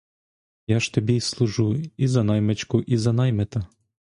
Я 0.67 0.79
ж 0.79 0.93
тобі 0.93 1.19
служу 1.19 1.77
і 1.97 2.07
за 2.07 2.23
наймичку, 2.23 2.81
і 2.81 2.97
за 2.97 3.13
наймита. 3.13 3.67